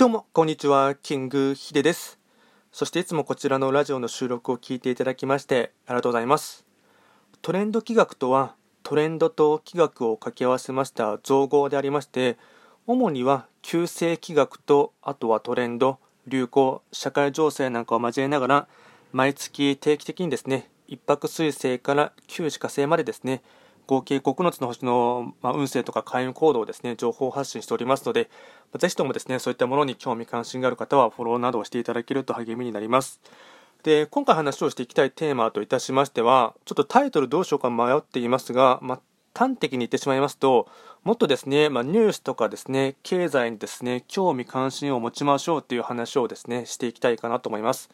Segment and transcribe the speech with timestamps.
[0.00, 0.94] どうも、こんにちは。
[0.94, 2.18] キングヒデです。
[2.72, 6.64] そしていつもこちらのラジオの収録を聞いていただきましてありがとうございます。
[7.42, 12.38] トレンド企画とは、トレンドと企画を掛け合わせました造語でありまして、
[12.86, 18.68] 主には旧世企画と、あとはトレンド、流行、社会情勢なんかを交えながら、
[19.12, 23.42] 毎月定期的にですね、一泊水星から旧歯科星までですね、
[23.90, 28.30] 合計9つの星の、ま運勢とか開運行動をですね、情報発信しておりますので、
[28.78, 33.20] ぜひともですね、そういったものに興味関心がある方はフォローなどをしていただけると励みになります。
[33.82, 39.00] で、今回話をしていきたいテーマといたしましては、ちょっとタイトルどうしようか迷っていますが、まあ、
[39.34, 40.68] 端的に言ってしまいますと、
[41.02, 47.90] もっとですね、まあ、ニュースとかですね、経済にですね、興味関心を持ちましょうという話をですね、していきたいかなと思います。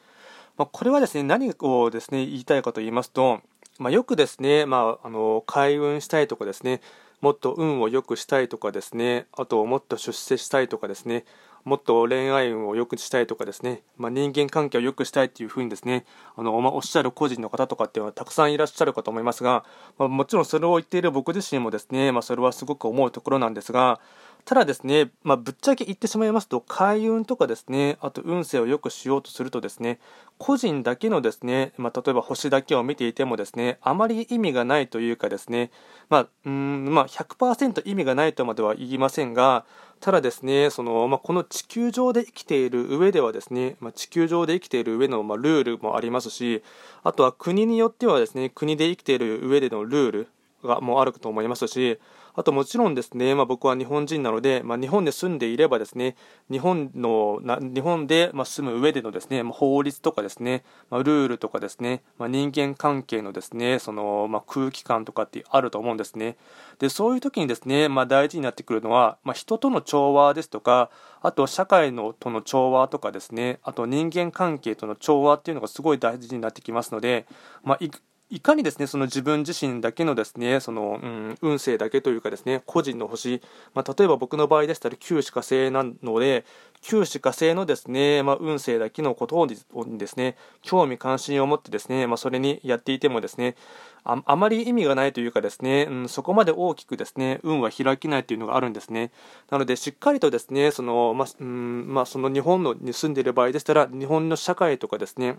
[0.58, 3.40] まあ、これはですね、何をですね、言いたいかと言いますと、
[3.78, 6.80] まあ、よくですね、まあ、あの開運したいとかですね
[7.20, 11.24] もっと運を良くしたいとかですねあともっと出世したいとかですね
[11.66, 16.04] もっと恋愛運を良くしたいとかですね、まあ、人間関係を良くしたいっていうふうにですね
[16.36, 19.64] あの、まあ、おっしゃる個人の方とかっていうのはたくさんいらっしゃるかと思いますが、
[19.98, 23.98] まあ、もちろんそれを言っている僕自身もですね、ま、それはすごく思うところなんですが
[24.46, 29.98] ただですね、まあ、ぶっちゃけ言ってしまいますと、開運とかですね、あと運勢を良くしようとするとですね、
[30.38, 35.72] 個人だけのですね、まあ、例えば星だけを見ていてもですね、あまり意味がないというかですね、
[36.08, 39.64] まあ、うんまあ100%意味がないとまでは言いませんが、
[39.98, 46.62] ただですね、そのまあ、この地球上で生きている上ではですね、まあ、地球上で生きている上の、まあ、ルールもありますし、
[47.02, 50.28] あとは国によってはですね、国で生きている上でのルール
[50.64, 51.98] がもうあると思いますし、
[52.34, 56.16] あともちろんですね、まあ、僕は日本人なので、まあ、日本で住んでいればですね、
[56.50, 66.36] 日本のな日本でま住む上でのですね、法律とかですね、ま、ルールとかですね、ま人間関係のですね、そのま空気感とかってあると思うんですね。
[66.78, 70.90] で、そういう時にですね、ま大事になってくるのは、ま人との調和ですとか、
[71.22, 77.26] あと社会のとの調和とかですね、あと人間関係との調和っていうのがすごい大事になってきますので、
[77.64, 77.78] まあ、
[78.28, 83.40] いかにですねその自分自身だけのですねその、うん、運勢だけというかですね個人の星、
[83.72, 86.44] まあ、例えば僕の場合でしたら旧歯科星なので
[86.80, 89.56] 旧歯科星のですね、まあ、運勢だけのことに
[89.98, 93.54] ですね興味関心を持ってですね、まあ、それにやっていてもですね
[94.02, 99.10] ああまり意味がないというかですね、うん、そこまで大きくですね運は開きないというのがあるんですね。
[99.50, 105.36] なのでしっかりとですねその、まあうんまあ、その日本のに住んでいる場合でしたら日本の社会とかですね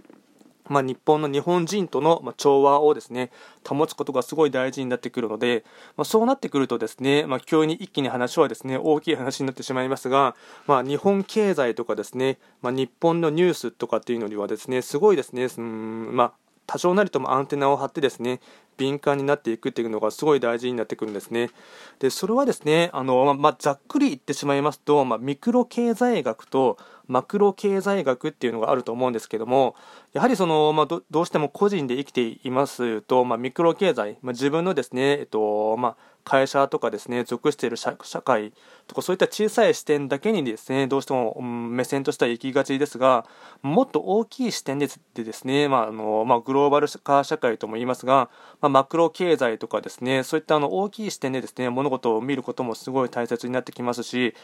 [0.69, 3.31] まあ、日本の日本人との調和をですね
[3.67, 5.63] 保つことがすごい大事になってくるので、
[5.95, 10.35] まあ、そうなってくるとですね、まあ、急に一気に話はですね大きい話になってしまいますが、
[10.67, 16.33] まあ、日本経済とかですね、まあ、日本のニュースとかっていうのにはですねすごいですねうんまあ
[16.67, 18.41] 多少なりともアンテナを張ってですね
[18.75, 21.49] 敏感になっていくっていうのがすごい大事になってくるんですね。
[21.97, 29.75] でそれはですねあの、まあ、ざっくり言ってしまいますと、まあ、ミクロ経済学とマクロ経済学っていうのがあると思うんですけども
[30.13, 35.95] やはりその、まあ、どどうしても個人で生きていますと、まあ、ミクロ経済、まあ、自分のですね、えっとまあ、
[36.27, 38.51] 会社とかですね属している社会
[38.85, 43.25] とかそういった小さい視点だけにですねどうしても、目線としては行きがちですが
[43.61, 48.29] もっと大きい視点でですね、まああのまあ、グローバル化社会とも言いますが、
[48.59, 54.35] まあ、マクロ経済とかですねそういったあの大きい視点でですね物事を見ることもすごい大切になってきますし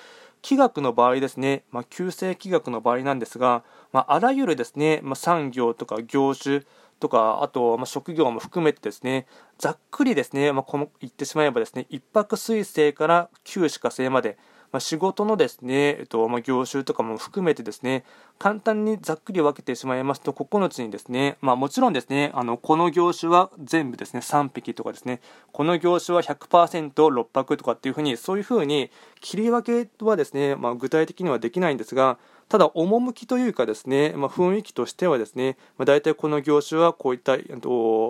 [0.44, 6.64] 気学の場合ですね、まあ、旧正気学の場合なんですが、まあ、あらゆるですね、まあ、産業とか業種
[7.00, 9.26] とか、あと、ま職業も含めてですね、
[9.58, 14.38] ざっくりですね、まこの言ってしまえばですね、一泊水星から旧歯科星まで、
[14.74, 18.04] ま仕事のですね、えっとま業種とかも含めてですね、
[18.40, 28.90] 簡単にざっくり分けてしまいますと、9つにですね、まあ、もちろんですね、あのこの業種は全部ですね、3匹とかですね、この業種は 100%6 泊とかっていうふうに、そういうふうに
[29.22, 32.18] 切り分けはですね、まあ、具体的にはできないんですが、
[32.50, 37.38] ただ、趣というかですね、まあ、雰囲気としてはですね、まあ、大体この業種はこういった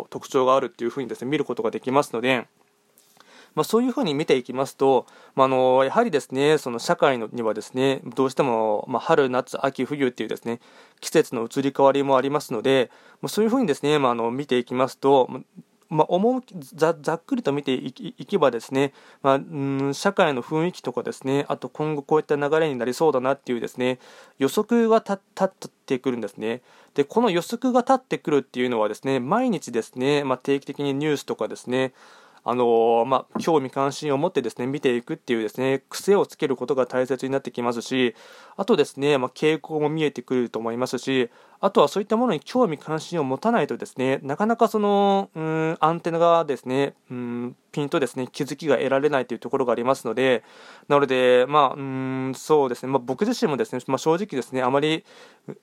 [0.10, 2.48] 特徴があるっていうふうにですね、見ることができますので、
[3.56, 5.06] まあ、そういうふうに見ていきますと、
[5.36, 10.60] まあ、のやはりですねその社会にはですねどうしても、まあ、春、夏、秋、冬っていうですね
[11.00, 12.90] 季節の移り変わりもありますので、
[13.22, 15.30] まあ、そういうふうにですね、まあ、の見ていきますと、
[15.94, 16.42] まあ、
[16.74, 17.94] ざざっくりと見てい
[18.26, 24.00] けばですね、まあ、ん社会の雰囲気とかですねあと今後こういった流れになりそうだなっていうですね
[24.40, 25.52] 予測が立っ
[25.86, 26.62] てくるんですね。
[26.96, 31.94] でこの予測が立ってくるっていうのはですね毎日ですね、まあ、定期的にニュースとかですね
[32.46, 38.16] あのまあ、興味関心を持ってですね見ていくっていうですね癖をつけることが大切になってきますし
[38.58, 41.30] あとですね、まあ、傾向も見えてくると思いますし
[41.64, 50.44] あとはそういったものに興味関心を持たないとですね、なかなかその、うん、アンテナがですね、うん、ピンとですね、気づきが得られないというところがありますので、
[50.90, 55.06] なので、まあ、うん、そうですね、まあ、僕自身もですね、まあ、正直ですね、あまり、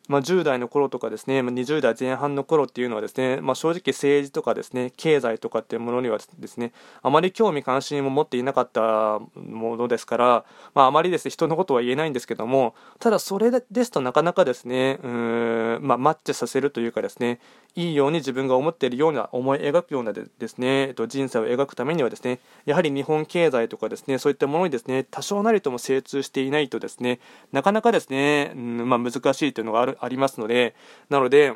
[0.08, 10.44] まあ、10代の頃とかですね、ま20代前半の頃っていうのはですね、まあ、正直政治とかですね、経済とかっていうものにはですね、あまり興味関心を持っていなかったものですから、
[10.74, 17.40] まあ、あまりですね、人のことは言えないんですけども、ただそれですとなかなかですね、うん、まあ、マッチさせるというかですね、
[17.74, 27.18] いいように自分が思っているような、思い描くようなでですね、えっと、人生を描くためにはですね、やはり日本経済とかですね、そういったものにですね、多少なりとも精通していないとですね、
[27.50, 30.76] なかなかですね、うんまあ、難しいというのがあるありますので、
[31.08, 31.54] なので、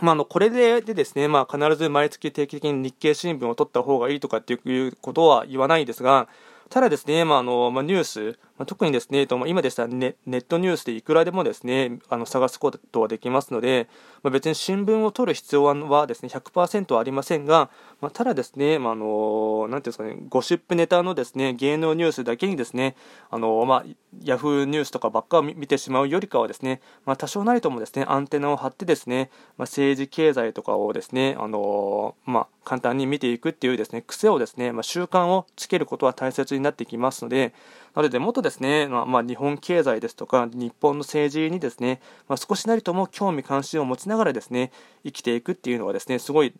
[0.00, 6.28] まあ、のこれででですね、まあ、必ず毎月定期的に日経新聞を取った方がいいとかっていうことは言わないですが、
[6.68, 13.88] ただですね、まあのま、ニュース、ま、特にですね、今でしたらネネットニュースでいくらでもですね、あの探すことはできますので、
[14.22, 17.70] ま、別に新聞を取る必要はですね、100%はありませんが、
[18.00, 22.96] ま、ただですね、まあ、のなていうんですかね、ゴシップネタのですね、芸能ニュースだけにですね、
[23.30, 23.84] あのまあ、
[24.24, 37.54] ヤフーニュースとかばっかを見てしまうよりかはですね、まあ、多少なりともですね、アンテナを張ってですね、まあ、政治経済とかをですね、あのま、簡単に見ていくっていうですね、癖をですね、ま、習慣をつけることは大切になってきますので、
[37.94, 44.72] なので、もっとですね、まあ、まあ、日本経済ですとか、日本の政治にですね、まあ、少しなりとも興味関心を持ちながらですね、
[45.04, 46.54] 生きていくっていうのはですね、すごい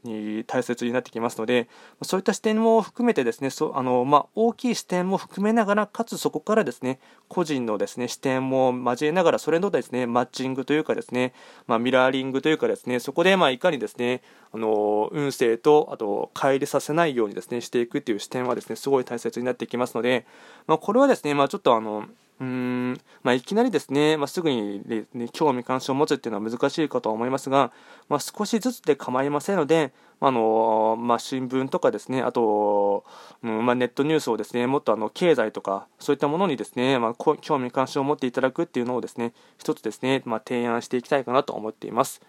[0.46, 1.68] 大切になってきますので、
[2.02, 11.32] そういった視点も含めてですね、そあのまあ、大きい視点も含めながら、かつそこからですね、個人のですね、視点も交えながら、それのですね、マッチングというかですね、
[11.66, 14.22] まあ、ミラーリングというかですね、そこでまあいかにですね、
[14.54, 20.26] あの運勢とあと乖離させないようにですねしていくっていう視点はですねすごい大切になってきますので、
[20.66, 22.04] まあ、これはですね、でまあ、ちょっとあの
[22.40, 24.82] うーんまあ、いきなりですね、まあ、すぐに、
[25.14, 27.72] ね、興味関心を持つっていうのは難しいかと思いますが、
[28.08, 33.04] まあ、少しずつで構いませんので、あのまあ、新聞とかですね、あと、
[33.44, 42.20] うんまあ、ネットニュースをですね、もっとあの経済とか、そういったものにですね、まあ、興味関心を持っていただくっていうのをですね、一つですね、まあ、提案していきたいかなと思っています。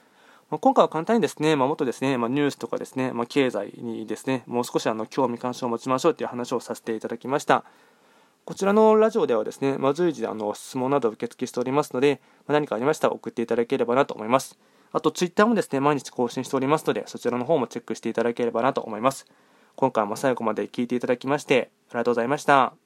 [0.52, 7.64] まあ、今回は簡単にですね、まあ、もっとですね、まあ、ニュースとかですね、まあ、経済にですね、もう少しあの興味関心を持ちましょうという話をさせていただきました。
[8.46, 14.60] こちらのラジオではですね、まあ、随時あの質問など受付しておりますので、まあ、何かありましたら送っていただければなと思います。
[14.92, 19.26] あと、ツイッターもですね、毎日更新しておりますので、そちらの方もチェックしていただければなと思います。
[19.76, 22.83] 今回も最後まで聞いていただきまして、ありがとうございました。